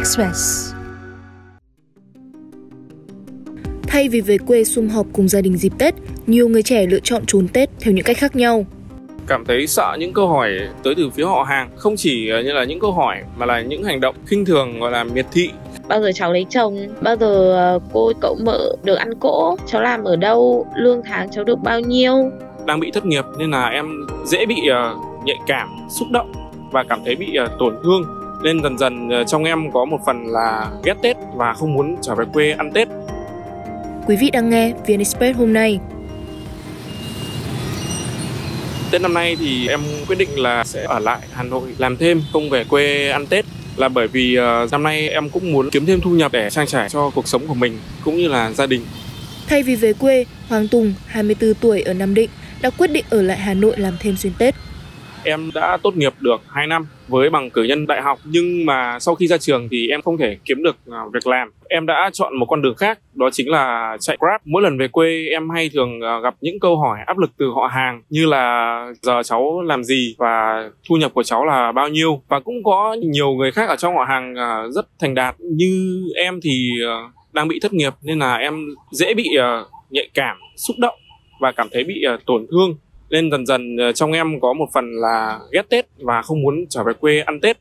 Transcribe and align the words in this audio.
Express. 0.00 0.72
Thay 3.88 4.08
vì 4.08 4.20
về 4.20 4.38
quê 4.38 4.64
sum 4.64 4.88
họp 4.88 5.06
cùng 5.12 5.28
gia 5.28 5.40
đình 5.40 5.56
dịp 5.56 5.72
Tết, 5.78 5.94
nhiều 6.26 6.48
người 6.48 6.62
trẻ 6.62 6.86
lựa 6.86 6.98
chọn 7.02 7.22
trốn 7.26 7.48
Tết 7.48 7.70
theo 7.80 7.94
những 7.94 8.04
cách 8.04 8.16
khác 8.16 8.36
nhau. 8.36 8.66
Cảm 9.26 9.44
thấy 9.44 9.66
sợ 9.66 9.96
những 9.98 10.12
câu 10.12 10.28
hỏi 10.28 10.50
tới 10.82 10.94
từ 10.96 11.10
phía 11.10 11.24
họ 11.24 11.42
hàng, 11.48 11.70
không 11.76 11.96
chỉ 11.96 12.26
như 12.44 12.52
là 12.52 12.64
những 12.64 12.80
câu 12.80 12.92
hỏi 12.92 13.16
mà 13.38 13.46
là 13.46 13.60
những 13.60 13.84
hành 13.84 14.00
động 14.00 14.14
khinh 14.26 14.44
thường 14.44 14.80
gọi 14.80 14.90
là 14.90 15.04
miệt 15.04 15.26
thị. 15.32 15.50
Bao 15.88 16.02
giờ 16.02 16.10
cháu 16.14 16.32
lấy 16.32 16.46
chồng, 16.50 16.86
bao 17.00 17.16
giờ 17.16 17.52
ờ, 17.52 17.78
cô 17.92 18.12
cậu 18.20 18.36
mợ 18.44 18.76
được 18.84 18.94
ăn 18.94 19.14
cỗ, 19.20 19.56
cháu 19.66 19.82
làm 19.82 20.04
ở 20.04 20.16
đâu, 20.16 20.66
lương 20.76 21.02
tháng 21.04 21.30
cháu 21.30 21.44
được 21.44 21.58
bao 21.58 21.80
nhiêu. 21.80 22.14
Đang 22.66 22.80
bị 22.80 22.90
thất 22.90 23.06
nghiệp 23.06 23.24
nên 23.38 23.50
là 23.50 23.68
em 23.68 24.06
dễ 24.26 24.46
bị 24.46 24.56
uh, 24.56 25.24
nhạy 25.24 25.38
cảm, 25.46 25.68
xúc 25.90 26.08
động 26.12 26.32
và 26.72 26.84
cảm 26.88 27.00
thấy 27.04 27.16
bị 27.16 27.36
uh, 27.44 27.50
tổn 27.58 27.74
thương 27.82 28.19
nên 28.42 28.62
dần 28.62 28.78
dần 28.78 29.10
trong 29.26 29.44
em 29.44 29.72
có 29.72 29.84
một 29.84 29.98
phần 30.06 30.26
là 30.26 30.70
ghét 30.84 30.94
Tết 31.02 31.16
và 31.34 31.52
không 31.52 31.74
muốn 31.74 31.96
trở 32.02 32.14
về 32.14 32.24
quê 32.32 32.54
ăn 32.58 32.72
Tết. 32.72 32.88
Quý 34.06 34.16
vị 34.16 34.30
đang 34.30 34.50
nghe 34.50 34.72
VN 34.86 34.98
Express 34.98 35.38
hôm 35.38 35.52
nay. 35.52 35.78
Tết 38.90 39.02
năm 39.02 39.14
nay 39.14 39.36
thì 39.40 39.68
em 39.68 39.80
quyết 40.06 40.18
định 40.18 40.28
là 40.36 40.64
sẽ 40.64 40.84
ở 40.84 40.98
lại 40.98 41.20
Hà 41.32 41.42
Nội 41.42 41.74
làm 41.78 41.96
thêm, 41.96 42.22
không 42.32 42.50
về 42.50 42.64
quê 42.64 43.10
ăn 43.10 43.26
Tết 43.26 43.44
là 43.76 43.88
bởi 43.88 44.08
vì 44.08 44.38
uh, 44.38 44.72
năm 44.72 44.82
nay 44.82 45.08
em 45.08 45.28
cũng 45.28 45.52
muốn 45.52 45.70
kiếm 45.70 45.86
thêm 45.86 46.00
thu 46.00 46.10
nhập 46.10 46.32
để 46.32 46.50
trang 46.50 46.66
trải 46.66 46.88
cho 46.88 47.10
cuộc 47.10 47.28
sống 47.28 47.46
của 47.46 47.54
mình 47.54 47.78
cũng 48.04 48.16
như 48.16 48.28
là 48.28 48.52
gia 48.52 48.66
đình. 48.66 48.84
Thay 49.46 49.62
vì 49.62 49.76
về 49.76 49.92
quê, 49.92 50.24
Hoàng 50.48 50.68
Tùng, 50.68 50.94
24 51.06 51.54
tuổi 51.54 51.82
ở 51.82 51.94
Nam 51.94 52.14
Định, 52.14 52.30
đã 52.60 52.70
quyết 52.70 52.90
định 52.90 53.04
ở 53.10 53.22
lại 53.22 53.38
Hà 53.38 53.54
Nội 53.54 53.74
làm 53.76 53.96
thêm 54.00 54.16
xuyên 54.16 54.32
Tết. 54.38 54.54
Em 55.24 55.50
đã 55.54 55.76
tốt 55.82 55.96
nghiệp 55.96 56.12
được 56.20 56.40
2 56.48 56.66
năm 56.66 56.86
với 57.08 57.30
bằng 57.30 57.50
cử 57.50 57.62
nhân 57.62 57.86
đại 57.86 58.02
học 58.02 58.18
nhưng 58.24 58.66
mà 58.66 58.98
sau 58.98 59.14
khi 59.14 59.26
ra 59.26 59.38
trường 59.38 59.68
thì 59.70 59.88
em 59.88 60.02
không 60.02 60.18
thể 60.18 60.36
kiếm 60.44 60.62
được 60.62 60.76
à, 60.90 60.98
việc 61.12 61.26
làm. 61.26 61.52
Em 61.68 61.86
đã 61.86 62.10
chọn 62.12 62.36
một 62.38 62.46
con 62.46 62.62
đường 62.62 62.74
khác, 62.74 62.98
đó 63.14 63.30
chính 63.32 63.50
là 63.50 63.96
chạy 64.00 64.16
Grab. 64.20 64.40
Mỗi 64.44 64.62
lần 64.62 64.78
về 64.78 64.88
quê 64.88 65.26
em 65.30 65.50
hay 65.50 65.70
thường 65.74 66.00
à, 66.00 66.20
gặp 66.22 66.34
những 66.40 66.60
câu 66.60 66.78
hỏi 66.78 66.98
áp 67.06 67.18
lực 67.18 67.30
từ 67.38 67.46
họ 67.54 67.66
hàng 67.66 68.02
như 68.10 68.26
là 68.26 68.86
giờ 69.02 69.22
cháu 69.24 69.62
làm 69.62 69.84
gì 69.84 70.14
và 70.18 70.64
thu 70.88 70.96
nhập 70.96 71.14
của 71.14 71.22
cháu 71.22 71.44
là 71.44 71.72
bao 71.72 71.88
nhiêu. 71.88 72.22
Và 72.28 72.40
cũng 72.40 72.62
có 72.64 72.96
nhiều 73.02 73.30
người 73.30 73.52
khác 73.52 73.68
ở 73.68 73.76
trong 73.76 73.96
họ 73.96 74.04
hàng 74.08 74.34
à, 74.34 74.62
rất 74.70 74.86
thành 75.00 75.14
đạt 75.14 75.34
như 75.38 76.02
em 76.16 76.40
thì 76.42 76.70
đang 77.32 77.48
bị 77.48 77.60
thất 77.62 77.72
nghiệp 77.72 77.92
nên 78.02 78.18
là 78.18 78.36
em 78.36 78.66
dễ 78.90 79.14
bị 79.14 79.24
nhạy 79.90 80.08
cảm, 80.14 80.36
xúc 80.56 80.76
động 80.78 80.98
và 81.40 81.52
cảm 81.52 81.68
thấy 81.72 81.84
bị 81.84 82.04
tổn 82.26 82.46
thương 82.50 82.76
nên 83.10 83.30
dần 83.30 83.46
dần 83.46 83.76
ờ, 83.76 83.92
trong 83.92 84.12
em 84.12 84.40
có 84.40 84.52
một 84.52 84.66
phần 84.74 84.84
là 84.92 85.38
ghét 85.52 85.68
Tết 85.68 85.86
và 85.98 86.22
không 86.22 86.42
muốn 86.42 86.64
trở 86.68 86.84
về 86.84 86.92
quê 87.00 87.20
ăn 87.20 87.40
Tết. 87.40 87.56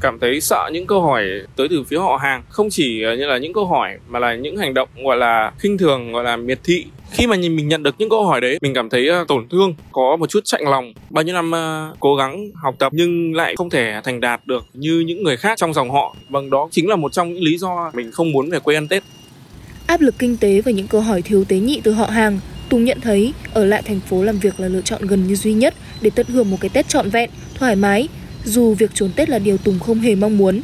Cảm 0.00 0.18
thấy 0.20 0.40
sợ 0.40 0.70
những 0.72 0.86
câu 0.86 1.02
hỏi 1.02 1.24
tới 1.56 1.68
từ 1.70 1.84
phía 1.84 1.98
họ 1.98 2.18
hàng. 2.22 2.42
Không 2.48 2.70
chỉ 2.70 3.02
ờ, 3.02 3.14
như 3.14 3.26
là 3.26 3.38
những 3.38 3.52
câu 3.52 3.66
hỏi 3.66 3.90
mà 4.08 4.18
là 4.18 4.34
những 4.34 4.56
hành 4.56 4.74
động 4.74 4.88
gọi 5.04 5.16
là 5.16 5.52
khinh 5.58 5.78
thường, 5.78 6.12
gọi 6.12 6.24
là 6.24 6.36
miệt 6.36 6.58
thị. 6.64 6.84
Khi 7.10 7.26
mà 7.26 7.36
nhìn, 7.36 7.56
mình 7.56 7.68
nhận 7.68 7.82
được 7.82 7.94
những 7.98 8.08
câu 8.08 8.26
hỏi 8.26 8.40
đấy, 8.40 8.58
mình 8.62 8.74
cảm 8.74 8.90
thấy 8.90 9.08
ờ, 9.08 9.24
tổn 9.28 9.48
thương, 9.48 9.74
có 9.92 10.16
một 10.16 10.30
chút 10.30 10.40
chạnh 10.44 10.68
lòng. 10.68 10.92
Bao 11.10 11.24
nhiêu 11.24 11.34
năm 11.34 11.52
cố 12.00 12.16
gắng 12.16 12.50
học 12.62 12.74
tập 12.78 12.92
nhưng 12.94 13.34
lại 13.34 13.54
không 13.56 13.70
thể 13.70 14.00
thành 14.04 14.20
đạt 14.20 14.46
được 14.46 14.64
như 14.74 15.04
những 15.06 15.22
người 15.22 15.36
khác 15.36 15.58
trong 15.58 15.74
dòng 15.74 15.90
họ. 15.90 16.16
Vâng 16.28 16.50
đó 16.50 16.68
chính 16.70 16.88
là 16.88 16.96
một 16.96 17.12
trong 17.12 17.34
những 17.34 17.42
lý 17.42 17.58
do 17.58 17.90
mình 17.94 18.12
không 18.12 18.32
muốn 18.32 18.50
về 18.50 18.58
quê 18.58 18.74
ăn 18.74 18.88
tết. 18.88 19.02
Áp 19.86 20.00
lực 20.00 20.14
kinh 20.18 20.36
tế 20.36 20.60
và 20.60 20.72
những 20.72 20.86
câu 20.86 21.00
hỏi 21.00 21.22
thiếu 21.22 21.44
tế 21.48 21.58
nhị 21.58 21.80
từ 21.84 21.92
họ 21.92 22.06
hàng. 22.06 22.38
Tùng 22.68 22.84
nhận 22.84 23.00
thấy 23.00 23.32
ở 23.52 23.64
lại 23.64 23.82
thành 23.82 24.00
phố 24.00 24.22
làm 24.22 24.38
việc 24.38 24.60
là 24.60 24.68
lựa 24.68 24.80
chọn 24.80 25.06
gần 25.06 25.26
như 25.26 25.34
duy 25.34 25.52
nhất 25.52 25.74
để 26.00 26.10
tận 26.14 26.26
hưởng 26.26 26.50
một 26.50 26.56
cái 26.60 26.68
Tết 26.68 26.88
trọn 26.88 27.10
vẹn, 27.10 27.30
thoải 27.54 27.76
mái, 27.76 28.08
dù 28.44 28.74
việc 28.74 28.90
trốn 28.94 29.10
Tết 29.16 29.28
là 29.28 29.38
điều 29.38 29.58
Tùng 29.58 29.78
không 29.78 29.98
hề 29.98 30.14
mong 30.14 30.38
muốn. 30.38 30.60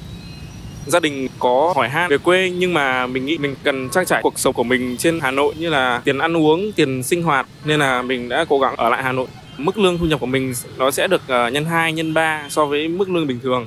Gia 0.86 1.00
đình 1.00 1.28
có 1.38 1.72
hỏi 1.76 1.88
han 1.88 2.10
về 2.10 2.18
quê 2.18 2.50
nhưng 2.50 2.74
mà 2.74 3.06
mình 3.06 3.26
nghĩ 3.26 3.38
mình 3.38 3.54
cần 3.62 3.88
trang 3.90 4.06
trải 4.06 4.22
cuộc 4.22 4.38
sống 4.38 4.54
của 4.54 4.62
mình 4.62 4.96
trên 4.96 5.20
Hà 5.20 5.30
Nội 5.30 5.54
như 5.58 5.68
là 5.68 6.02
tiền 6.04 6.18
ăn 6.18 6.36
uống, 6.36 6.72
tiền 6.72 7.02
sinh 7.02 7.22
hoạt 7.22 7.46
nên 7.64 7.80
là 7.80 8.02
mình 8.02 8.28
đã 8.28 8.44
cố 8.48 8.58
gắng 8.58 8.76
ở 8.76 8.88
lại 8.88 9.02
Hà 9.02 9.12
Nội. 9.12 9.26
Mức 9.58 9.78
lương 9.78 9.98
thu 9.98 10.06
nhập 10.06 10.20
của 10.20 10.26
mình 10.26 10.54
nó 10.78 10.90
sẽ 10.90 11.06
được 11.06 11.22
ờ, 11.26 11.48
nhân 11.48 11.64
2, 11.64 11.92
nhân 11.92 12.14
3 12.14 12.46
so 12.48 12.66
với 12.66 12.88
mức 12.88 13.10
lương 13.10 13.26
bình 13.26 13.38
thường. 13.42 13.66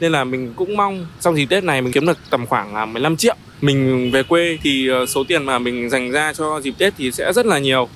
Nên 0.00 0.12
là 0.12 0.24
mình 0.24 0.52
cũng 0.56 0.76
mong 0.76 1.06
trong 1.20 1.36
dịp 1.36 1.46
Tết 1.46 1.64
này 1.64 1.82
mình 1.82 1.92
kiếm 1.92 2.06
được 2.06 2.18
tầm 2.30 2.46
khoảng 2.46 2.74
à, 2.74 2.84
15 2.84 3.16
triệu 3.16 3.34
mình 3.60 4.10
về 4.10 4.22
quê 4.22 4.58
thì 4.62 4.88
ờ, 4.88 5.06
số 5.06 5.24
tiền 5.24 5.44
mà 5.44 5.58
mình 5.58 5.90
dành 5.90 6.10
ra 6.10 6.32
cho 6.32 6.60
dịp 6.60 6.74
Tết 6.78 6.94
thì 6.98 7.12
sẽ 7.12 7.32
rất 7.32 7.46
là 7.46 7.58
nhiều 7.58 7.88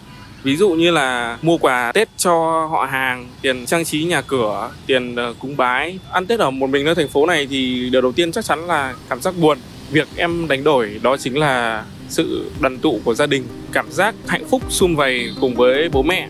ví 0.45 0.57
dụ 0.57 0.71
như 0.71 0.91
là 0.91 1.39
mua 1.43 1.57
quà 1.59 1.93
Tết 1.93 2.09
cho 2.17 2.67
họ 2.71 2.89
hàng, 2.91 3.29
tiền 3.43 3.67
trang 3.67 3.85
trí 3.85 4.05
nhà 4.05 4.21
cửa, 4.21 4.71
tiền 4.87 5.17
ờ, 5.17 5.35
cúng 5.39 5.57
bái. 5.57 5.99
Ăn 6.13 6.27
Tết 6.27 6.41
ở 6.41 6.51
một 6.51 6.71
mình 6.71 6.87
ở 6.87 6.95
thành 6.95 7.09
phố 7.09 7.27
này 7.27 7.47
thì 7.51 7.89
điều 7.93 8.03
đầu 8.03 8.13
tiên 8.13 8.33
chắc 8.33 8.45
chắn 8.45 8.67
là 8.67 8.95
cảm 9.09 9.21
giác 9.21 9.35
buồn. 9.41 9.59
Việc 9.91 10.09
em 10.17 10.49
đánh 10.49 10.65
đổi 10.65 11.01
đó 11.03 11.17
chính 11.17 11.39
là 11.39 11.85
sự 12.09 12.51
đoàn 12.61 12.79
tụ 12.79 13.01
của 13.05 13.15
gia 13.15 13.27
đình, 13.27 13.45
cảm 13.73 13.93
giác 13.93 14.15
hạnh 14.27 14.45
phúc 14.51 14.63
sum 14.69 14.95
vầy 14.95 15.31
cùng 15.41 15.55
với 15.55 15.89
bố 15.89 16.03
mẹ 16.03 16.29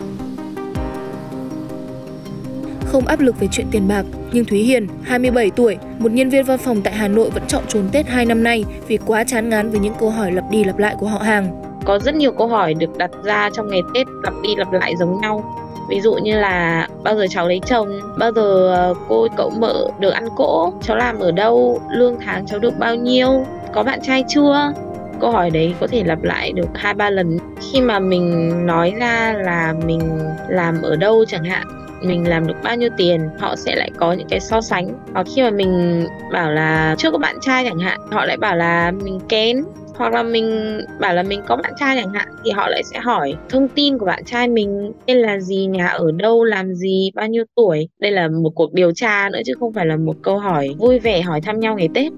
không 2.94 3.06
áp 3.06 3.21
lực 3.21 3.41
về 3.41 3.49
chuyện 3.53 3.66
tiền 3.71 3.88
bạc, 3.88 4.05
nhưng 4.32 4.44
Thúy 4.44 4.59
Hiền, 4.59 4.87
27 5.03 5.50
tuổi, 5.50 5.78
một 5.99 6.12
nhân 6.12 6.28
viên 6.28 6.44
văn 6.44 6.59
phòng 6.59 6.82
tại 6.82 6.94
Hà 6.94 7.09
Nội 7.09 7.31
vẫn 7.31 7.43
chọn 7.47 7.62
trốn 7.69 7.82
Tết 7.93 8.06
2 8.06 8.27
năm 8.27 8.43
nay 8.43 8.65
vì 8.88 8.99
quá 9.06 9.25
chán 9.25 9.49
ngán 9.49 9.71
với 9.71 9.81
những 9.81 9.94
câu 10.00 10.10
hỏi 10.10 10.32
lặp 10.32 10.44
đi 10.50 10.65
lặp 10.65 10.78
lại 10.78 10.97
của 10.99 11.06
họ 11.06 11.19
hàng. 11.19 11.62
Có 11.84 11.99
rất 11.99 12.15
nhiều 12.15 12.32
câu 12.32 12.49
hỏi 12.49 12.75
được 12.75 12.97
đặt 12.97 13.10
ra 13.25 13.50
trong 13.56 13.69
ngày 13.69 13.81
Tết 13.94 14.06
lặp 14.22 14.34
đi 14.43 14.56
lặp 14.56 14.72
lại 14.72 14.94
giống 14.99 15.21
nhau. 15.21 15.44
Ví 15.91 16.00
dụ 16.00 16.15
như 16.15 16.41
là 16.41 16.88
bao 17.03 17.16
giờ 17.16 17.27
cháu 17.31 17.49
lấy 17.49 17.60
chồng, 17.66 18.00
bao 18.19 18.32
giờ 18.32 18.75
ờ, 18.75 18.94
cô 19.09 19.28
cậu 19.37 19.50
mợ 19.50 19.91
được 20.00 20.11
ăn 20.11 20.28
cỗ, 20.37 20.72
cháu 20.82 20.97
làm 20.97 21.19
ở 21.19 21.32
đâu, 21.32 21.81
lương 21.91 22.16
tháng 22.25 22.47
cháu 22.47 22.59
được 22.59 22.78
bao 22.78 22.94
nhiêu, 22.94 23.47
có 23.72 23.82
bạn 23.82 23.99
trai 24.03 24.25
chưa? 24.28 24.72
câu 25.21 25.31
hỏi 25.31 25.50
đấy 25.50 25.75
có 25.81 25.87
thể 25.87 26.05
lặp 26.05 26.22
lại 26.22 26.53
được 26.53 26.69
hai 26.75 26.94
ba 26.94 27.11
lần 27.11 27.38
khi 27.61 27.81
mà 27.81 27.99
mình 27.99 28.53
nói 28.66 28.94
ra 29.00 29.34
là 29.44 29.75
mình 29.87 30.00
làm 30.49 30.82
ở 30.82 30.97
đâu 30.97 31.25
chẳng 31.28 31.44
hạn 31.44 31.84
mình 32.04 32.28
làm 32.28 32.47
được 32.47 32.54
bao 32.62 32.76
nhiêu 32.76 32.88
tiền 32.97 33.20
họ 33.38 33.56
sẽ 33.56 33.76
lại 33.76 33.91
có 33.97 34.12
những 34.12 34.28
cái 34.28 34.41
so 34.41 34.60
sánh. 34.60 34.88
Hoặc 35.12 35.26
khi 35.34 35.42
mà 35.42 35.50
mình 35.50 36.04
bảo 36.32 36.50
là 36.50 36.94
chưa 36.98 37.10
có 37.10 37.19
bạn 37.19 37.37
trai 37.41 37.65
chẳng 37.65 37.78
hạn 37.78 38.00
họ 38.10 38.25
lại 38.25 38.37
bảo 38.37 38.56
là 38.56 38.92
mình 39.04 39.20
kén. 39.28 39.65
Hoặc 39.94 40.12
là 40.12 40.22
mình 40.22 40.81
bảo 41.00 41.14
là 41.14 41.22
mình 41.22 41.41
có 41.47 41.56
bạn 41.56 41.72
trai 41.81 41.97
chẳng 41.97 42.12
hạn 42.12 42.28
thì 42.44 42.50
họ 42.50 42.69
lại 42.69 42.82
sẽ 42.84 42.98
hỏi 42.98 43.34
thông 43.48 43.69
tin 43.69 43.98
của 43.98 44.06
bạn 44.06 44.25
trai 44.25 44.48
mình 44.48 44.93
tên 45.06 45.16
là 45.16 45.41
gì 45.41 45.66
nhà 45.66 45.87
ở 45.87 46.12
đâu? 46.12 46.44
Làm 46.44 46.75
gì? 46.75 47.10
Bao 47.14 47.28
nhiêu 47.28 47.44
tuổi? 47.56 47.88
Đây 48.00 48.10
là 48.12 48.28
một 48.28 48.50
cuộc 48.54 48.72
điều 48.72 48.93
tra 48.93 49.28
nữa 49.32 49.41
chứ 49.47 49.53
không 49.60 49.72
phải 49.72 49.87
là 49.87 49.97
một 49.97 50.16
câu 50.22 50.38
hỏi 50.38 50.75
vui 50.78 50.98
vẻ 50.98 51.22
hỏi 51.22 51.41
thăm 51.41 51.60
nhau 51.60 51.76
ngày 51.76 51.88
tết. 51.94 52.12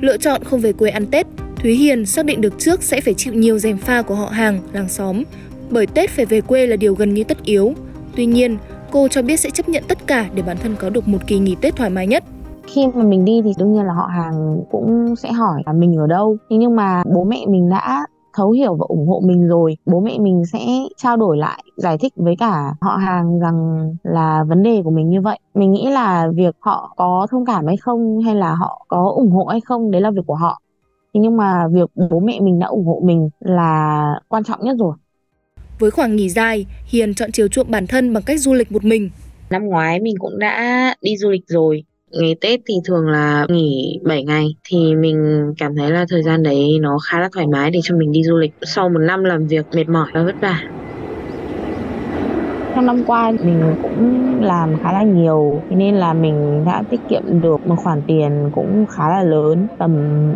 Lựa 0.00 0.16
chọn 0.16 0.44
không 0.44 0.60
về 0.60 0.72
quê 0.72 0.90
ăn 0.90 1.06
tết 1.06 1.26
Thúy 1.66 1.74
Hiền 1.74 2.06
xác 2.06 2.24
định 2.26 2.40
được 2.40 2.58
trước 2.58 2.82
sẽ 2.82 3.00
phải 3.00 3.14
chịu 3.14 3.34
nhiều 3.34 3.58
dèm 3.58 3.78
pha 3.78 4.02
của 4.02 4.14
họ 4.14 4.26
hàng, 4.26 4.60
làng 4.72 4.88
xóm, 4.88 5.22
bởi 5.70 5.86
Tết 5.86 6.10
phải 6.10 6.24
về 6.24 6.40
quê 6.40 6.66
là 6.66 6.76
điều 6.76 6.94
gần 6.94 7.14
như 7.14 7.24
tất 7.24 7.38
yếu. 7.44 7.74
Tuy 8.16 8.26
nhiên, 8.26 8.56
cô 8.92 9.08
cho 9.08 9.22
biết 9.22 9.36
sẽ 9.36 9.50
chấp 9.50 9.68
nhận 9.68 9.84
tất 9.88 9.98
cả 10.06 10.30
để 10.34 10.42
bản 10.42 10.56
thân 10.62 10.74
có 10.80 10.90
được 10.90 11.08
một 11.08 11.18
kỳ 11.26 11.38
nghỉ 11.38 11.56
Tết 11.60 11.76
thoải 11.76 11.90
mái 11.90 12.06
nhất. 12.06 12.24
Khi 12.66 12.86
mà 12.94 13.02
mình 13.02 13.24
đi 13.24 13.42
thì 13.44 13.52
đương 13.58 13.72
nhiên 13.72 13.84
là 13.84 13.92
họ 13.92 14.06
hàng 14.06 14.60
cũng 14.70 15.14
sẽ 15.16 15.32
hỏi 15.32 15.62
là 15.66 15.72
mình 15.72 15.96
ở 15.96 16.06
đâu. 16.06 16.36
Thế 16.50 16.56
nhưng 16.56 16.76
mà 16.76 17.02
bố 17.14 17.24
mẹ 17.24 17.46
mình 17.48 17.68
đã 17.68 18.06
thấu 18.34 18.50
hiểu 18.50 18.74
và 18.74 18.84
ủng 18.88 19.08
hộ 19.08 19.20
mình 19.24 19.48
rồi. 19.48 19.76
Bố 19.86 20.00
mẹ 20.00 20.18
mình 20.18 20.42
sẽ 20.52 20.58
trao 20.96 21.16
đổi 21.16 21.36
lại 21.36 21.62
giải 21.76 21.98
thích 21.98 22.12
với 22.16 22.36
cả 22.38 22.74
họ 22.80 22.96
hàng 22.96 23.38
rằng 23.40 23.90
là 24.02 24.44
vấn 24.48 24.62
đề 24.62 24.82
của 24.84 24.90
mình 24.90 25.10
như 25.10 25.20
vậy. 25.20 25.38
Mình 25.54 25.72
nghĩ 25.72 25.90
là 25.90 26.28
việc 26.34 26.56
họ 26.60 26.94
có 26.96 27.26
thông 27.30 27.46
cảm 27.46 27.66
hay 27.66 27.76
không 27.76 28.20
hay 28.24 28.34
là 28.34 28.54
họ 28.54 28.86
có 28.88 29.12
ủng 29.16 29.30
hộ 29.30 29.44
hay 29.44 29.60
không 29.60 29.90
đấy 29.90 30.00
là 30.00 30.10
việc 30.10 30.26
của 30.26 30.34
họ. 30.34 30.60
Thế 31.14 31.20
nhưng 31.20 31.36
mà 31.36 31.68
việc 31.68 31.90
bố 32.10 32.20
mẹ 32.20 32.40
mình 32.40 32.58
đã 32.58 32.66
ủng 32.66 32.86
hộ 32.86 33.00
mình 33.04 33.28
là 33.40 34.04
quan 34.28 34.44
trọng 34.44 34.60
nhất 34.62 34.76
rồi 34.78 34.96
với 35.78 35.90
khoảng 35.90 36.16
nghỉ 36.16 36.28
dài, 36.28 36.66
Hiền 36.86 37.14
chọn 37.14 37.32
chiều 37.32 37.48
chuộng 37.48 37.70
bản 37.70 37.86
thân 37.86 38.14
bằng 38.14 38.22
cách 38.22 38.40
du 38.40 38.54
lịch 38.54 38.72
một 38.72 38.84
mình. 38.84 39.10
Năm 39.50 39.66
ngoái 39.66 40.00
mình 40.00 40.14
cũng 40.18 40.38
đã 40.38 40.94
đi 41.02 41.16
du 41.16 41.30
lịch 41.30 41.42
rồi. 41.46 41.84
Ngày 42.12 42.34
Tết 42.40 42.60
thì 42.68 42.74
thường 42.84 43.08
là 43.08 43.46
nghỉ 43.48 44.00
7 44.04 44.24
ngày 44.24 44.46
thì 44.64 44.94
mình 44.94 45.42
cảm 45.58 45.76
thấy 45.76 45.90
là 45.90 46.06
thời 46.08 46.22
gian 46.22 46.42
đấy 46.42 46.78
nó 46.80 46.98
khá 46.98 47.20
là 47.20 47.28
thoải 47.32 47.46
mái 47.46 47.70
để 47.70 47.80
cho 47.82 47.96
mình 47.96 48.12
đi 48.12 48.22
du 48.24 48.36
lịch. 48.36 48.52
Sau 48.62 48.88
một 48.88 48.98
năm 48.98 49.24
làm 49.24 49.46
việc 49.46 49.66
mệt 49.72 49.88
mỏi 49.88 50.10
và 50.14 50.22
vất 50.24 50.34
vả 50.40 50.62
trong 52.76 52.86
năm 52.86 53.02
qua, 53.06 53.32
mình 53.44 53.74
cũng 53.82 54.40
làm 54.42 54.76
khá 54.82 54.92
là 54.92 55.02
nhiều 55.02 55.60
nên 55.70 55.94
là 55.94 56.12
mình 56.12 56.64
đã 56.66 56.82
tiết 56.90 57.00
kiệm 57.08 57.40
được 57.40 57.66
một 57.66 57.76
khoản 57.76 58.02
tiền 58.06 58.50
cũng 58.54 58.86
khá 58.90 59.08
là 59.08 59.22
lớn, 59.22 59.66
tầm 59.78 59.92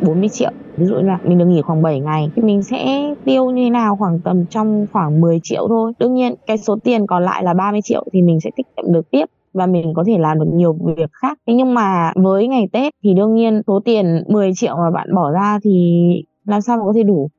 40 0.06 0.28
triệu 0.28 0.50
ví 0.76 0.86
dụ 0.86 0.94
là 0.94 1.18
mình 1.24 1.38
được 1.38 1.44
nghỉ 1.44 1.62
khoảng 1.62 1.82
7 1.82 2.00
ngày 2.00 2.30
thì 2.36 2.42
mình 2.42 2.62
sẽ 2.62 3.14
tiêu 3.24 3.50
như 3.50 3.64
thế 3.64 3.70
nào 3.70 3.96
khoảng 3.96 4.20
tầm 4.20 4.46
trong 4.46 4.86
khoảng 4.92 5.20
10 5.20 5.40
triệu 5.42 5.68
thôi 5.68 5.92
đương 5.98 6.14
nhiên, 6.14 6.34
cái 6.46 6.58
số 6.58 6.76
tiền 6.84 7.06
còn 7.06 7.22
lại 7.22 7.44
là 7.44 7.54
30 7.54 7.80
triệu 7.84 8.04
thì 8.12 8.22
mình 8.22 8.40
sẽ 8.40 8.50
tiết 8.56 8.66
kiệm 8.76 8.92
được 8.92 9.10
tiếp 9.10 9.24
và 9.52 9.66
mình 9.66 9.94
có 9.94 10.04
thể 10.06 10.18
làm 10.18 10.38
được 10.38 10.48
nhiều 10.52 10.76
việc 10.96 11.10
khác. 11.12 11.38
Thế 11.46 11.54
nhưng 11.54 11.74
mà 11.74 12.12
với 12.14 12.48
ngày 12.48 12.68
Tết 12.72 12.92
thì 13.04 13.14
đương 13.14 13.34
nhiên 13.34 13.62
số 13.66 13.80
tiền 13.84 14.24
10 14.28 14.50
triệu 14.54 14.76
mà 14.76 14.90
bạn 14.90 15.14
bỏ 15.14 15.30
ra 15.30 15.58
thì 15.62 16.10
làm 16.44 16.60
sao 16.60 16.76
mà 16.76 16.82
có 16.84 16.92
thể 16.96 17.02
đủ. 17.02 17.30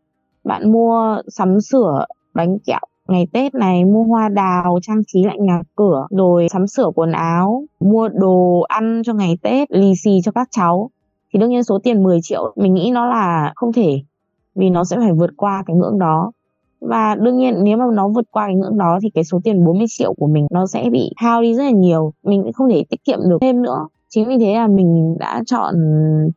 Bạn 0.44 0.72
mua 0.72 1.18
sắm 1.28 1.62
sửa 1.62 2.06
bánh 2.34 2.58
kẹo 2.60 2.80
ngày 3.12 3.28
Tết 3.34 3.56
này 3.56 3.86
mua 3.86 4.04
hoa 4.04 4.30
đào, 4.30 4.80
trang 4.82 5.02
trí 5.08 5.24
lại 5.24 5.38
nhà 5.40 5.62
cửa, 5.76 6.08
rồi 6.10 6.48
sắm 6.50 6.68
sửa 6.68 6.92
quần 6.96 7.12
áo, 7.12 7.64
mua 7.80 8.10
đồ 8.10 8.60
ăn 8.60 9.02
cho 9.06 9.14
ngày 9.14 9.38
Tết, 9.42 9.72
lì 9.72 9.94
xì 10.04 10.20
cho 10.24 10.32
các 10.32 10.48
cháu. 10.52 10.90
Thì 11.34 11.40
đương 11.40 11.50
nhiên 11.50 11.64
số 11.64 11.80
tiền 11.84 12.04
10 12.04 12.20
triệu, 12.24 12.54
mình 12.56 12.74
nghĩ 12.74 12.92
nó 12.94 13.06
là 13.06 13.54
không 13.56 13.74
thể, 13.74 14.02
vì 14.56 14.70
nó 14.70 14.84
sẽ 14.84 14.98
phải 14.98 15.14
vượt 15.14 15.30
qua 15.38 15.64
cái 15.66 15.76
ngưỡng 15.76 16.00
đó. 16.00 16.32
Và 16.82 17.16
đương 17.16 17.38
nhiên 17.38 17.56
nếu 17.64 17.78
mà 17.78 17.86
nó 17.94 18.08
vượt 18.08 18.26
qua 18.32 18.48
cái 18.48 18.56
ngưỡng 18.56 18.78
đó 18.78 19.00
thì 19.02 19.10
cái 19.10 19.24
số 19.24 19.42
tiền 19.44 19.66
40 19.66 19.86
triệu 19.90 20.14
của 20.14 20.28
mình 20.28 20.48
nó 20.52 20.68
sẽ 20.68 20.90
bị 20.92 21.12
hao 21.18 21.42
đi 21.42 21.56
rất 21.56 21.64
là 21.64 21.72
nhiều, 21.72 22.14
mình 22.24 22.44
cũng 22.44 22.54
không 22.54 22.70
thể 22.70 22.84
tiết 22.90 23.04
kiệm 23.04 23.20
được 23.30 23.38
thêm 23.42 23.62
nữa. 23.62 23.88
Chính 24.10 24.28
vì 24.28 24.38
thế 24.40 24.54
là 24.54 24.68
mình 24.68 25.18
đã 25.20 25.44
chọn 25.46 25.76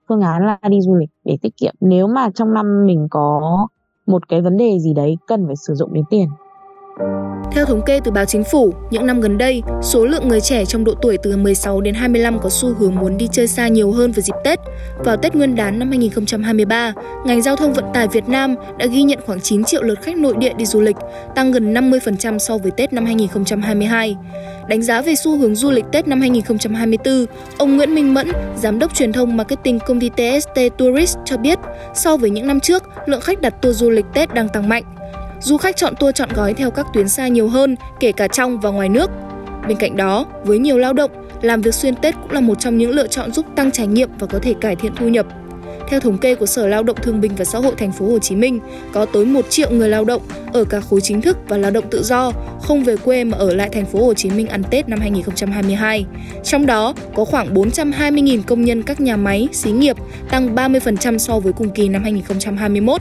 phương 0.08 0.20
án 0.20 0.46
là 0.46 0.58
đi 0.68 0.80
du 0.80 0.94
lịch 0.94 1.10
để 1.24 1.36
tiết 1.42 1.56
kiệm. 1.56 1.74
Nếu 1.80 2.06
mà 2.06 2.30
trong 2.34 2.54
năm 2.54 2.86
mình 2.86 3.06
có 3.10 3.66
một 4.06 4.28
cái 4.28 4.40
vấn 4.40 4.56
đề 4.56 4.78
gì 4.78 4.94
đấy 4.94 5.16
cần 5.26 5.46
phải 5.46 5.56
sử 5.56 5.74
dụng 5.74 5.94
đến 5.94 6.04
tiền 6.10 6.28
theo 7.52 7.64
thống 7.64 7.82
kê 7.86 8.00
từ 8.04 8.10
báo 8.10 8.24
chính 8.24 8.44
phủ, 8.44 8.74
những 8.90 9.06
năm 9.06 9.20
gần 9.20 9.38
đây, 9.38 9.62
số 9.82 10.06
lượng 10.06 10.28
người 10.28 10.40
trẻ 10.40 10.64
trong 10.64 10.84
độ 10.84 10.94
tuổi 11.02 11.18
từ 11.22 11.36
16 11.36 11.80
đến 11.80 11.94
25 11.94 12.38
có 12.38 12.48
xu 12.50 12.74
hướng 12.74 12.94
muốn 12.94 13.16
đi 13.16 13.28
chơi 13.32 13.48
xa 13.48 13.68
nhiều 13.68 13.92
hơn 13.92 14.12
vào 14.12 14.22
dịp 14.22 14.34
Tết. 14.44 14.60
Vào 15.04 15.16
Tết 15.16 15.34
Nguyên 15.34 15.54
đán 15.54 15.78
năm 15.78 15.88
2023, 15.88 16.92
ngành 17.26 17.42
giao 17.42 17.56
thông 17.56 17.72
vận 17.72 17.84
tải 17.94 18.08
Việt 18.08 18.28
Nam 18.28 18.54
đã 18.78 18.86
ghi 18.86 19.02
nhận 19.02 19.18
khoảng 19.26 19.40
9 19.40 19.64
triệu 19.64 19.82
lượt 19.82 20.02
khách 20.02 20.16
nội 20.16 20.34
địa 20.38 20.52
đi 20.56 20.66
du 20.66 20.80
lịch, 20.80 20.96
tăng 21.34 21.52
gần 21.52 21.74
50% 21.74 22.38
so 22.38 22.58
với 22.58 22.70
Tết 22.70 22.92
năm 22.92 23.04
2022. 23.04 24.16
Đánh 24.68 24.82
giá 24.82 25.02
về 25.02 25.14
xu 25.14 25.38
hướng 25.38 25.54
du 25.54 25.70
lịch 25.70 25.84
Tết 25.92 26.08
năm 26.08 26.20
2024, 26.20 27.26
ông 27.58 27.76
Nguyễn 27.76 27.94
Minh 27.94 28.14
Mẫn, 28.14 28.32
giám 28.56 28.78
đốc 28.78 28.94
truyền 28.94 29.12
thông 29.12 29.36
marketing 29.36 29.78
công 29.78 30.00
ty 30.00 30.08
TST 30.08 30.60
Tourist 30.78 31.18
cho 31.24 31.36
biết, 31.36 31.58
so 31.94 32.16
với 32.16 32.30
những 32.30 32.46
năm 32.46 32.60
trước, 32.60 32.82
lượng 33.06 33.20
khách 33.20 33.40
đặt 33.40 33.62
tour 33.62 33.80
du 33.80 33.90
lịch 33.90 34.06
Tết 34.14 34.34
đang 34.34 34.48
tăng 34.48 34.68
mạnh 34.68 34.84
du 35.44 35.56
khách 35.56 35.76
chọn 35.76 35.94
tour 36.00 36.14
chọn 36.14 36.28
gói 36.34 36.54
theo 36.54 36.70
các 36.70 36.86
tuyến 36.94 37.08
xa 37.08 37.28
nhiều 37.28 37.48
hơn, 37.48 37.76
kể 38.00 38.12
cả 38.12 38.28
trong 38.28 38.60
và 38.60 38.70
ngoài 38.70 38.88
nước. 38.88 39.10
Bên 39.68 39.76
cạnh 39.76 39.96
đó, 39.96 40.26
với 40.44 40.58
nhiều 40.58 40.78
lao 40.78 40.92
động, 40.92 41.10
làm 41.42 41.60
việc 41.60 41.74
xuyên 41.74 41.94
Tết 41.94 42.14
cũng 42.22 42.30
là 42.30 42.40
một 42.40 42.60
trong 42.60 42.78
những 42.78 42.90
lựa 42.90 43.06
chọn 43.06 43.32
giúp 43.32 43.46
tăng 43.56 43.70
trải 43.70 43.86
nghiệm 43.86 44.08
và 44.18 44.26
có 44.26 44.38
thể 44.38 44.54
cải 44.60 44.76
thiện 44.76 44.92
thu 44.96 45.08
nhập. 45.08 45.26
Theo 45.88 46.00
thống 46.00 46.18
kê 46.18 46.34
của 46.34 46.46
Sở 46.46 46.66
Lao 46.66 46.82
động 46.82 46.96
Thương 47.02 47.20
binh 47.20 47.32
và 47.36 47.44
Xã 47.44 47.58
hội 47.58 47.74
thành 47.78 47.92
phố 47.92 48.06
Hồ 48.06 48.18
Chí 48.18 48.36
Minh, 48.36 48.60
có 48.92 49.04
tới 49.04 49.24
1 49.24 49.50
triệu 49.50 49.70
người 49.70 49.88
lao 49.88 50.04
động 50.04 50.22
ở 50.52 50.64
cả 50.64 50.80
khối 50.80 51.00
chính 51.00 51.20
thức 51.20 51.38
và 51.48 51.56
lao 51.56 51.70
động 51.70 51.84
tự 51.90 52.02
do 52.02 52.32
không 52.62 52.84
về 52.84 52.96
quê 52.96 53.24
mà 53.24 53.38
ở 53.38 53.54
lại 53.54 53.68
thành 53.68 53.86
phố 53.86 54.04
Hồ 54.04 54.14
Chí 54.14 54.30
Minh 54.30 54.48
ăn 54.48 54.62
Tết 54.70 54.88
năm 54.88 55.00
2022. 55.00 56.06
Trong 56.44 56.66
đó 56.66 56.94
có 57.14 57.24
khoảng 57.24 57.54
420.000 57.54 58.42
công 58.42 58.64
nhân 58.64 58.82
các 58.82 59.00
nhà 59.00 59.16
máy, 59.16 59.48
xí 59.52 59.70
nghiệp, 59.70 59.96
tăng 60.30 60.54
30% 60.54 61.18
so 61.18 61.38
với 61.38 61.52
cùng 61.52 61.70
kỳ 61.70 61.88
năm 61.88 62.02
2021. 62.02 63.00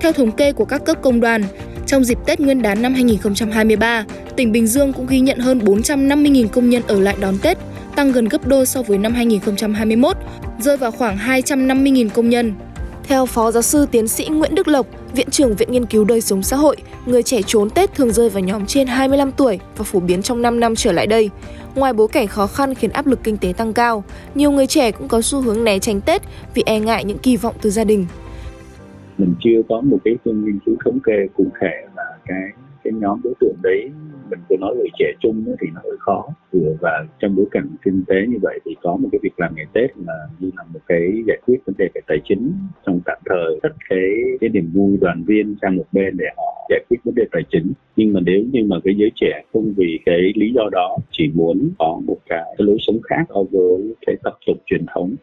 Theo 0.00 0.12
thống 0.12 0.32
kê 0.32 0.52
của 0.52 0.64
các 0.64 0.84
cấp 0.84 0.96
công 1.02 1.20
đoàn, 1.20 1.42
trong 1.90 2.04
dịp 2.04 2.18
Tết 2.26 2.40
Nguyên 2.40 2.62
đán 2.62 2.82
năm 2.82 2.94
2023, 2.94 4.04
tỉnh 4.36 4.52
Bình 4.52 4.66
Dương 4.66 4.92
cũng 4.92 5.06
ghi 5.06 5.20
nhận 5.20 5.38
hơn 5.38 5.58
450.000 5.58 6.48
công 6.48 6.70
nhân 6.70 6.82
ở 6.86 7.00
lại 7.00 7.16
đón 7.20 7.38
Tết, 7.38 7.58
tăng 7.96 8.12
gần 8.12 8.28
gấp 8.28 8.46
đôi 8.46 8.66
so 8.66 8.82
với 8.82 8.98
năm 8.98 9.14
2021, 9.14 10.16
rơi 10.58 10.76
vào 10.76 10.90
khoảng 10.90 11.18
250.000 11.18 12.08
công 12.08 12.28
nhân. 12.28 12.54
Theo 13.04 13.26
Phó 13.26 13.50
Giáo 13.50 13.62
sư 13.62 13.86
Tiến 13.90 14.08
sĩ 14.08 14.26
Nguyễn 14.26 14.54
Đức 14.54 14.68
Lộc, 14.68 14.86
Viện 15.12 15.30
trưởng 15.30 15.56
Viện 15.56 15.72
Nghiên 15.72 15.86
cứu 15.86 16.04
Đời 16.04 16.20
sống 16.20 16.42
xã 16.42 16.56
hội, 16.56 16.76
người 17.06 17.22
trẻ 17.22 17.40
trốn 17.46 17.70
Tết 17.70 17.94
thường 17.94 18.12
rơi 18.12 18.28
vào 18.28 18.42
nhóm 18.42 18.66
trên 18.66 18.86
25 18.86 19.32
tuổi 19.32 19.58
và 19.76 19.84
phổ 19.84 20.00
biến 20.00 20.22
trong 20.22 20.42
5 20.42 20.60
năm 20.60 20.76
trở 20.76 20.92
lại 20.92 21.06
đây. 21.06 21.30
Ngoài 21.74 21.92
bối 21.92 22.08
cảnh 22.08 22.26
khó 22.26 22.46
khăn 22.46 22.74
khiến 22.74 22.90
áp 22.90 23.06
lực 23.06 23.20
kinh 23.24 23.36
tế 23.36 23.52
tăng 23.56 23.72
cao, 23.72 24.04
nhiều 24.34 24.50
người 24.50 24.66
trẻ 24.66 24.90
cũng 24.90 25.08
có 25.08 25.22
xu 25.22 25.40
hướng 25.40 25.64
né 25.64 25.78
tránh 25.78 26.00
Tết 26.00 26.22
vì 26.54 26.62
e 26.66 26.80
ngại 26.80 27.04
những 27.04 27.18
kỳ 27.18 27.36
vọng 27.36 27.54
từ 27.62 27.70
gia 27.70 27.84
đình 27.84 28.06
mình 29.20 29.34
chưa 29.40 29.62
có 29.68 29.80
một 29.80 29.98
cái 30.04 30.16
phương 30.24 30.44
nghiên 30.44 30.58
cứu 30.66 30.76
thống 30.84 30.98
kê 31.00 31.26
cụ 31.34 31.46
thể 31.60 31.86
là 31.96 32.18
cái 32.26 32.50
cái 32.84 32.92
nhóm 32.92 33.20
đối 33.24 33.34
tượng 33.40 33.56
đấy 33.62 33.90
mình 34.30 34.40
cứ 34.48 34.56
nói 34.60 34.74
người 34.76 34.88
trẻ 34.98 35.12
trung 35.20 35.44
thì 35.60 35.66
nó 35.74 35.80
hơi 35.84 35.96
khó. 35.98 36.28
Ừ, 36.52 36.76
và 36.80 37.06
trong 37.18 37.36
bối 37.36 37.46
cảnh 37.50 37.68
kinh 37.84 38.04
tế 38.08 38.26
như 38.28 38.38
vậy 38.42 38.60
thì 38.64 38.76
có 38.82 38.96
một 38.96 39.08
cái 39.12 39.18
việc 39.22 39.40
làm 39.40 39.54
ngày 39.56 39.66
Tết 39.72 39.90
là 40.06 40.14
như 40.38 40.50
là 40.56 40.64
một 40.72 40.80
cái 40.86 41.22
giải 41.26 41.38
quyết 41.46 41.58
vấn 41.66 41.74
đề 41.78 41.88
về 41.94 42.00
tài 42.06 42.18
chính. 42.24 42.52
Trong 42.86 43.00
tạm 43.04 43.18
thời 43.26 43.58
tất 43.62 43.68
cái 43.88 44.08
cái 44.40 44.50
niềm 44.50 44.70
vui 44.74 44.96
đoàn 45.00 45.24
viên 45.26 45.56
sang 45.62 45.76
một 45.76 45.86
bên 45.92 46.16
để 46.16 46.26
họ 46.36 46.66
giải 46.70 46.80
quyết 46.88 46.98
vấn 47.04 47.14
đề 47.14 47.24
tài 47.32 47.42
chính. 47.50 47.72
Nhưng 47.96 48.12
mà 48.12 48.20
nếu 48.20 48.44
như 48.52 48.64
mà 48.64 48.76
cái 48.84 48.94
giới 48.98 49.10
trẻ 49.14 49.42
không 49.52 49.72
vì 49.76 49.98
cái 50.06 50.32
lý 50.34 50.52
do 50.54 50.68
đó 50.72 50.96
chỉ 51.10 51.30
muốn 51.34 51.70
có 51.78 52.00
một 52.06 52.18
cái, 52.28 52.42
cái 52.58 52.66
lối 52.66 52.76
sống 52.80 52.98
khác 53.02 53.24
so 53.28 53.42
với 53.50 53.94
cái 54.06 54.16
tập 54.24 54.38
tục 54.46 54.56
truyền 54.66 54.84
thống 54.94 55.16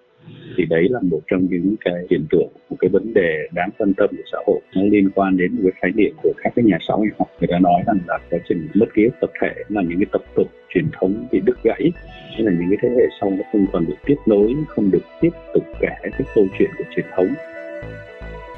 thì 0.57 0.65
đấy 0.65 0.87
là 0.89 0.99
một 1.01 1.19
trong 1.31 1.47
những 1.49 1.75
cái 1.85 1.93
hiện 2.09 2.25
tượng 2.31 2.49
một 2.69 2.75
cái 2.79 2.89
vấn 2.89 3.13
đề 3.13 3.47
đáng 3.53 3.69
quan 3.77 3.93
tâm 3.93 4.09
của 4.09 4.23
xã 4.31 4.37
hội. 4.47 4.59
Nó 4.75 4.81
liên 4.91 5.09
quan 5.15 5.37
đến 5.37 5.51
một 5.55 5.59
cái 5.63 5.71
khái 5.81 5.91
niệm 5.95 6.15
của 6.23 6.33
các 6.43 6.53
cái 6.55 6.65
nhà 6.65 6.77
xã 6.87 6.93
hội 6.93 7.07
học. 7.19 7.27
Người 7.39 7.47
ta 7.51 7.59
nói 7.59 7.81
rằng 7.87 7.99
là 8.07 8.17
quá 8.29 8.39
trình 8.49 8.67
mất 8.73 8.85
ký 8.95 9.01
tập 9.21 9.31
thể 9.41 9.63
là 9.69 9.81
những 9.81 9.99
cái 9.99 10.07
tập 10.11 10.21
tục 10.35 10.47
truyền 10.73 10.85
thống 10.99 11.27
bị 11.31 11.39
đứt 11.45 11.63
gãy. 11.63 11.91
Hay 12.33 12.41
là 12.41 12.51
những 12.51 12.69
cái 12.69 12.77
thế 12.81 12.89
hệ 12.89 13.03
sau 13.21 13.29
nó 13.29 13.43
không 13.51 13.65
còn 13.73 13.85
được 13.85 13.95
tiếp 14.05 14.15
nối 14.25 14.55
không 14.67 14.91
được 14.91 15.03
tiếp 15.21 15.29
tục 15.53 15.63
kể 15.79 15.87
cái 16.01 16.11
câu 16.35 16.47
chuyện 16.59 16.69
của 16.77 16.83
truyền 16.95 17.05
thống. 17.15 17.27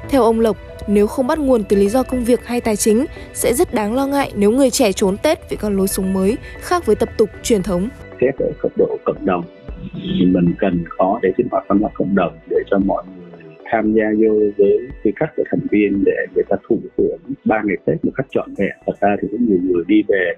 Theo 0.08 0.22
ông 0.22 0.40
Lộc, 0.40 0.56
nếu 0.88 1.06
không 1.06 1.26
bắt 1.26 1.38
nguồn 1.38 1.64
từ 1.68 1.76
lý 1.76 1.88
do 1.88 2.02
công 2.02 2.24
việc 2.24 2.46
hay 2.46 2.60
tài 2.60 2.76
chính, 2.76 3.04
sẽ 3.32 3.54
rất 3.54 3.74
đáng 3.74 3.94
lo 3.94 4.06
ngại 4.06 4.32
nếu 4.36 4.50
người 4.50 4.70
trẻ 4.70 4.92
trốn 4.92 5.16
Tết 5.16 5.50
vì 5.50 5.56
con 5.56 5.76
lối 5.76 5.88
sống 5.88 6.12
mới, 6.12 6.36
khác 6.60 6.86
với 6.86 6.96
tập 6.96 7.08
tục 7.16 7.30
truyền 7.42 7.62
thống. 7.62 7.88
Xét 8.20 8.34
ở 8.38 8.50
cấp 8.62 8.72
độ 8.76 8.98
cộng 9.04 9.26
đồng 9.26 9.44
thì 9.92 10.26
mình 10.26 10.54
cần 10.58 10.84
có 10.98 11.20
để 11.22 11.32
sinh 11.36 11.46
hoạt 11.50 11.64
văn 11.68 11.78
hóa 11.78 11.90
cộng 11.94 12.14
đồng 12.14 12.32
để 12.50 12.56
cho 12.70 12.78
mọi 12.78 13.04
người 13.06 13.30
tham 13.70 13.92
gia 13.92 14.04
vô 14.18 14.34
với 14.56 14.78
tư 15.04 15.10
cách 15.16 15.30
của 15.36 15.42
thành 15.50 15.66
viên 15.70 16.04
để 16.04 16.26
người 16.34 16.44
ta 16.48 16.56
thụ 16.68 16.78
hưởng 16.98 17.18
ba 17.44 17.62
ngày 17.64 17.76
Tết 17.84 18.04
một 18.04 18.10
cách 18.14 18.26
trọn 18.30 18.54
vẹn. 18.58 18.70
Thật 18.86 18.92
ra 19.00 19.16
thì 19.22 19.28
có 19.32 19.38
nhiều 19.40 19.58
người 19.62 19.84
đi 19.86 20.02
về 20.08 20.32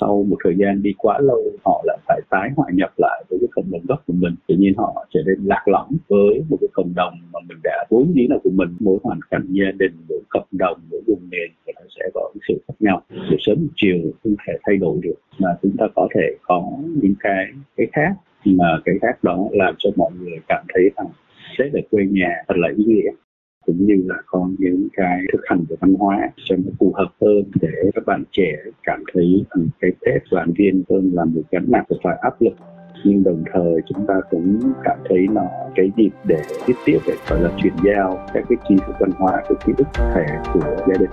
sau 0.00 0.26
một 0.28 0.36
thời 0.44 0.54
gian 0.56 0.82
đi 0.82 0.94
quá 0.98 1.18
lâu, 1.20 1.42
họ 1.64 1.84
lại 1.86 1.98
phải 2.08 2.20
tái 2.30 2.50
hòa 2.56 2.66
nhập 2.72 2.90
lại 2.96 3.24
với 3.28 3.38
cái 3.40 3.48
cộng 3.52 3.70
đồng 3.70 3.86
gốc 3.88 4.02
của 4.06 4.12
mình. 4.12 4.34
Tự 4.48 4.54
nhiên 4.58 4.72
họ 4.76 5.06
trở 5.10 5.20
nên 5.26 5.36
lạc 5.44 5.68
lõng 5.68 5.96
với 6.08 6.44
một 6.48 6.56
cái 6.60 6.68
cộng 6.72 6.94
đồng 6.94 7.14
mà 7.32 7.40
mình 7.48 7.58
đã 7.64 7.86
vốn 7.90 8.12
dĩ 8.14 8.26
là 8.30 8.36
của 8.44 8.50
mình. 8.50 8.68
Mỗi 8.80 8.98
hoàn 9.02 9.20
cảnh 9.30 9.46
gia 9.48 9.70
đình 9.78 9.92
mỗi 10.08 10.20
cộng 10.28 10.48
đồng 10.52 10.80
mỗi 10.90 11.00
vùng 11.06 11.28
miền 11.30 11.50
thì 11.66 11.72
nó 11.76 11.82
sẽ 11.96 12.10
có 12.14 12.30
sự 12.48 12.54
khác 12.68 12.74
nhau. 12.80 13.02
Sự 13.30 13.36
sớm 13.38 13.66
chiều 13.76 13.98
không 14.22 14.34
thể 14.46 14.52
thay 14.66 14.76
đổi 14.76 14.98
được 15.02 15.14
mà 15.38 15.48
chúng 15.62 15.76
ta 15.78 15.86
có 15.94 16.08
thể 16.14 16.36
có 16.42 16.72
những 17.02 17.14
cái 17.20 17.44
cái 17.76 17.86
khác 17.92 18.12
mà 18.46 18.78
cái 18.84 18.94
khác 19.02 19.24
đó 19.24 19.48
làm 19.52 19.74
cho 19.78 19.90
mọi 19.96 20.10
người 20.20 20.38
cảm 20.48 20.64
thấy 20.74 20.90
rằng 20.96 21.06
Tết 21.58 21.72
ở 21.72 21.80
quê 21.90 22.04
nhà, 22.10 22.30
thật 22.48 22.54
là 22.56 22.68
ý 22.76 22.84
nghĩa 22.84 23.10
cũng 23.66 23.86
như 23.86 24.04
là 24.06 24.14
có 24.26 24.48
những 24.58 24.88
cái 24.92 25.20
thực 25.32 25.40
hành 25.44 25.64
của 25.68 25.76
văn 25.80 25.94
hóa 25.94 26.30
cho 26.44 26.56
nó 26.56 26.70
phù 26.78 26.92
hợp 26.94 27.08
hơn 27.20 27.42
để 27.60 27.68
các 27.94 28.06
bạn 28.06 28.24
trẻ 28.32 28.52
cảm 28.82 29.02
thấy 29.14 29.44
rằng 29.50 29.66
cái 29.80 29.90
Tết 30.06 30.22
đoàn 30.30 30.52
viên 30.58 30.82
hơn 30.90 31.10
là 31.14 31.24
một 31.24 31.42
gánh 31.50 31.64
nặng 31.68 31.84
và 31.88 31.96
phải 32.02 32.16
áp 32.22 32.42
lực 32.42 32.52
nhưng 33.04 33.24
đồng 33.24 33.44
thời 33.52 33.80
chúng 33.88 34.06
ta 34.06 34.14
cũng 34.30 34.60
cảm 34.84 34.98
thấy 35.08 35.26
nó 35.30 35.42
cái 35.74 35.90
dịp 35.96 36.10
để 36.24 36.42
tiếp 36.66 36.74
tiếp 36.84 36.98
để 37.06 37.14
gọi 37.28 37.40
là 37.40 37.50
chuyển 37.62 37.72
giao 37.84 38.26
các 38.34 38.44
cái 38.48 38.58
tri 38.68 38.74
thức 38.86 38.96
văn 39.00 39.10
hóa 39.18 39.32
cái 39.32 39.56
ký 39.66 39.72
ức 39.78 39.86
thể 39.94 40.26
của 40.54 40.76
gia 40.88 40.94
đình. 40.98 41.10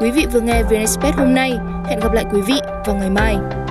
Quý 0.00 0.10
vị 0.10 0.26
vừa 0.32 0.40
nghe 0.40 0.62
VnExpress 0.62 1.18
hôm 1.18 1.34
nay. 1.34 1.50
Hẹn 1.86 2.00
gặp 2.00 2.12
lại 2.12 2.24
quý 2.32 2.40
vị 2.48 2.60
vào 2.86 2.96
ngày 2.96 3.10
mai. 3.10 3.65